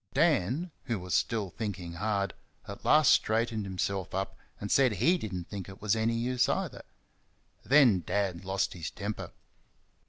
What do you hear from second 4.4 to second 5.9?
and said HE did n't think it